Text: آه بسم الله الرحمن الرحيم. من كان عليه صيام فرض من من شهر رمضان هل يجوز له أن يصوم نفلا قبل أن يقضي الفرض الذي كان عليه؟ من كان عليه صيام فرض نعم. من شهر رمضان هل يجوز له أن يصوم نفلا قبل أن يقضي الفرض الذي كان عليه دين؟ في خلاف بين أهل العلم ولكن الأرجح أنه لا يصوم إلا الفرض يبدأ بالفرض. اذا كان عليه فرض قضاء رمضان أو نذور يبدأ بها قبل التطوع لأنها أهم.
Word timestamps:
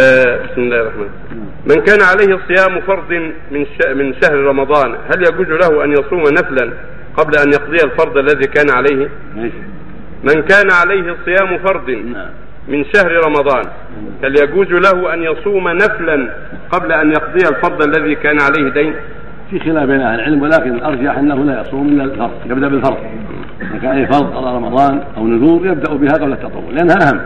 آه 0.00 0.36
بسم 0.36 0.60
الله 0.60 0.80
الرحمن 0.80 1.02
الرحيم. 1.02 1.46
من 1.66 1.84
كان 1.84 1.98
عليه 2.02 2.38
صيام 2.48 2.80
فرض 2.80 3.12
من 3.50 3.66
من 3.94 4.14
شهر 4.22 4.34
رمضان 4.34 4.94
هل 5.14 5.22
يجوز 5.22 5.46
له 5.48 5.84
أن 5.84 5.92
يصوم 5.92 6.22
نفلا 6.22 6.72
قبل 7.16 7.38
أن 7.38 7.48
يقضي 7.52 7.76
الفرض 7.84 8.16
الذي 8.16 8.46
كان 8.46 8.70
عليه؟ 8.70 9.08
من 10.24 10.42
كان 10.42 10.70
عليه 10.70 11.16
صيام 11.24 11.58
فرض 11.58 11.90
نعم. 11.90 12.28
من 12.68 12.84
شهر 12.94 13.12
رمضان 13.26 13.64
هل 14.24 14.38
يجوز 14.42 14.66
له 14.66 15.14
أن 15.14 15.22
يصوم 15.22 15.68
نفلا 15.68 16.34
قبل 16.70 16.92
أن 16.92 17.10
يقضي 17.10 17.48
الفرض 17.48 17.82
الذي 17.82 18.14
كان 18.14 18.38
عليه 18.40 18.68
دين؟ 18.70 18.94
في 19.50 19.60
خلاف 19.60 19.86
بين 19.86 20.00
أهل 20.00 20.20
العلم 20.20 20.42
ولكن 20.42 20.74
الأرجح 20.74 21.18
أنه 21.18 21.44
لا 21.44 21.60
يصوم 21.60 21.88
إلا 21.88 22.04
الفرض 22.04 22.30
يبدأ 22.46 22.68
بالفرض. 22.68 22.98
اذا 23.60 23.78
كان 23.78 23.90
عليه 23.90 24.06
فرض 24.06 24.34
قضاء 24.36 24.54
رمضان 24.54 25.00
أو 25.16 25.26
نذور 25.26 25.66
يبدأ 25.66 25.94
بها 25.94 26.12
قبل 26.12 26.32
التطوع 26.32 26.62
لأنها 26.72 27.10
أهم. 27.10 27.20